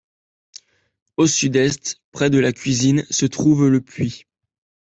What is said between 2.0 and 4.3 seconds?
près de la cuisine, se trouve le puits.